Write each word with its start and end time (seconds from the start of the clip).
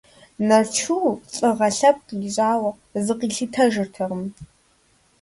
Нарчу 0.47 0.97
лӀыгъэ 1.35 1.69
лъэпкъ 1.77 2.11
ищӀауэ 2.27 2.71
зыкъилъытэжыртэкъым. 3.05 4.23